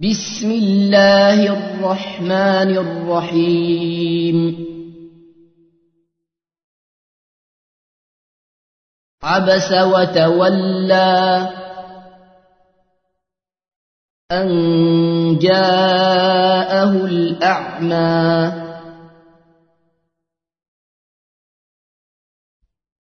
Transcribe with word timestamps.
بسم 0.00 0.50
الله 0.50 1.40
الرحمن 1.52 2.70
الرحيم. 2.76 4.66
عبس 9.22 9.72
وتولى 9.72 11.48
أن 14.32 14.48
جاءه 15.38 16.92
الأعمى. 17.04 18.52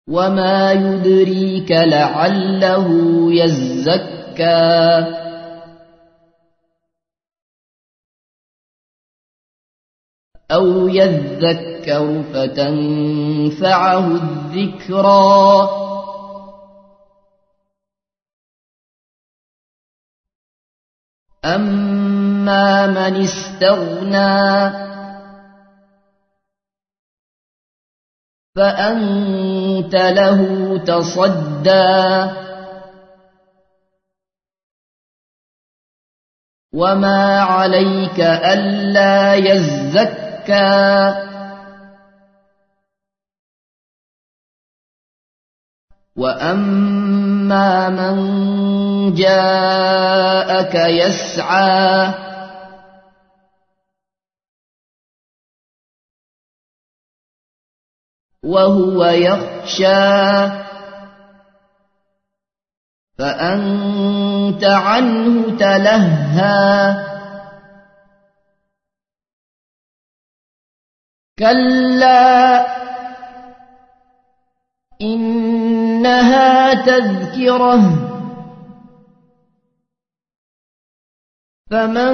وما 0.09 0.73
يدريك 0.73 1.71
لعله 1.71 2.89
يزكى. 3.33 5.20
أو 10.51 10.89
يذكر 10.89 12.23
فتنفعه 12.35 14.07
الذكرى. 14.07 15.71
أما 21.45 22.87
من 22.87 23.23
استغنى 23.23 24.71
فأنت 28.57 29.95
له 29.95 30.41
تصدى. 30.79 32.41
وما 36.73 37.41
عليك 37.41 38.21
ألا 38.21 39.35
يزكى 39.35 40.30
وأما 46.17 47.89
من 47.89 49.15
جاءك 49.15 50.75
يسعى 50.75 52.15
وهو 58.45 59.05
يخشى 59.05 60.61
فأنت 63.19 64.65
عنه 64.65 65.57
تلهى 65.57 67.10
كلا 71.41 72.67
إنها 75.03 76.75
تذكرة 76.75 77.81
فمن 81.71 82.13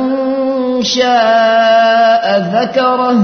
شاء 0.83 2.25
ذكره 2.39 3.19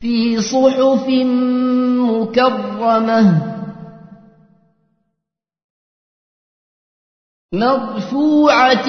في 0.00 0.40
صحف 0.40 1.08
مكرمة 2.08 3.22
مرفوعة 7.52 8.88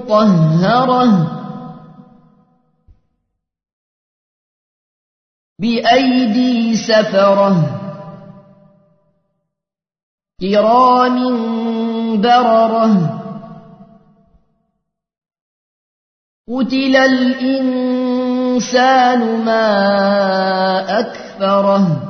مطهرة. 0.00 1.36
بأيدي 5.58 6.76
سفرة. 6.76 7.76
كرام 10.40 11.16
بررة. 12.20 13.16
قتل 16.48 16.96
الإنسان 16.96 18.24
ما 19.44 21.00
أكفره. 21.00 22.09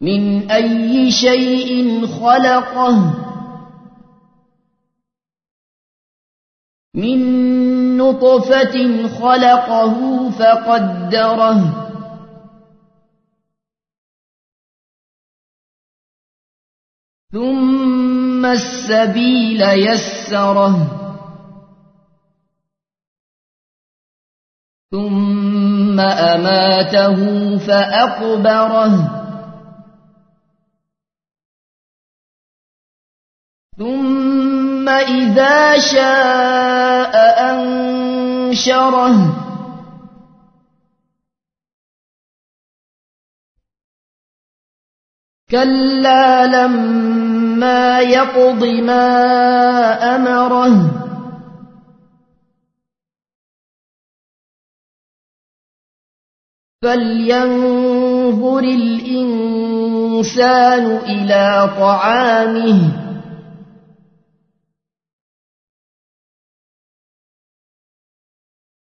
من 0.00 0.50
أي 0.50 1.10
شيء 1.10 2.06
خلقه 2.06 2.96
من 6.94 7.20
نطفة 7.96 9.08
خلقه 9.08 10.30
فقدره 10.30 11.86
ثم 17.32 18.46
السبيل 18.46 19.62
يسره 19.62 20.96
ثم 24.90 26.00
أماته 26.00 27.58
فأقبره 27.58 29.19
ثم 33.80 34.88
إذا 34.88 35.78
شاء 35.78 37.14
أنشره. 37.50 39.16
كلا 45.50 46.46
لما 46.46 48.00
يقض 48.00 48.64
ما 48.64 49.06
أمره. 50.16 50.90
فلينظر 56.82 58.58
الإنسان 58.58 59.66
إلى 60.96 61.70
طعامه. 61.80 63.09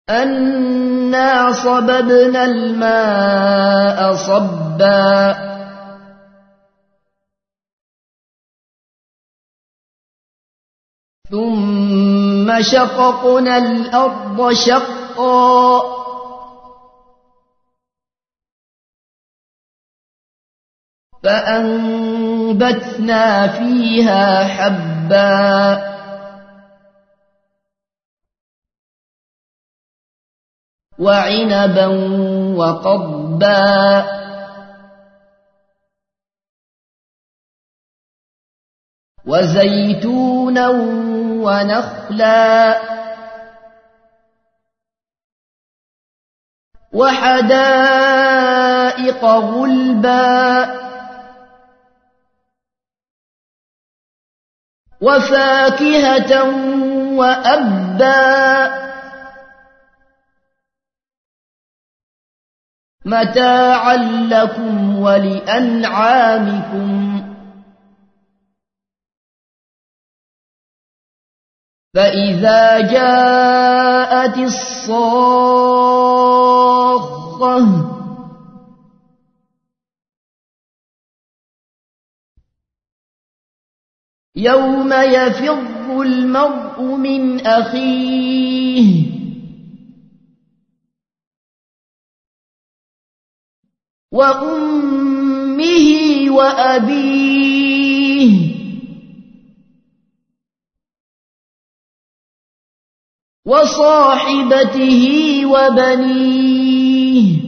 أنا 0.10 1.52
صببنا 1.52 2.46
الماء 2.46 4.16
صبا. 4.16 5.36
ثم 11.32 12.62
شققنا 12.62 13.58
الأرض 13.58 14.54
شقا. 14.54 15.82
فأنبتنا 21.24 22.78
فيها 23.48 24.44
حبا. 24.44 25.93
وعنبا 31.04 31.88
وقضبا 32.58 34.06
وزيتونا 39.26 40.70
ونخلا 41.44 42.82
وحدائق 46.94 48.44
غلبا 49.26 50.84
وفاكهة 55.02 56.44
وأبا 57.18 58.83
متاعا 63.06 63.96
لكم 64.30 65.00
ولأنعامكم. 65.00 66.94
فإذا 71.96 72.82
جاءت 72.92 74.38
الصاخة 74.38 75.54
يوم 84.36 84.94
يفر 84.94 86.02
المرء 86.02 86.82
من 86.82 87.48
أخيه 87.48 89.23
وأمه 94.14 95.88
وأبيه. 96.30 97.74
وصاحبته 103.46 105.06
وبنيه. 105.46 107.44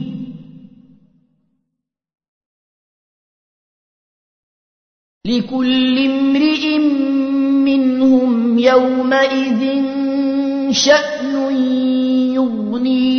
لكل 5.26 5.98
امرئ 5.98 6.78
منهم 7.64 8.58
يومئذ 8.58 9.82
شأن 10.72 11.56
يغنيه. 12.34 13.15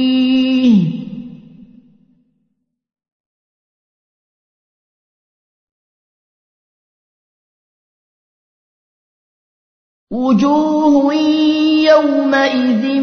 وجوه 10.17 11.13
يومئذ 11.93 13.01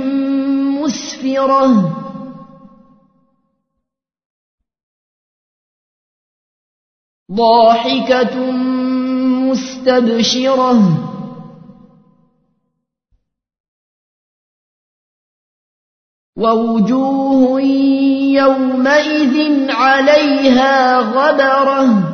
مسفرة. 0.83 1.71
ضاحكة 7.33 8.51
مستبشرة. 9.51 10.81
ووجوه 16.37 17.61
يومئذ 18.41 19.71
عليها 19.71 20.99
غبرة. 20.99 22.14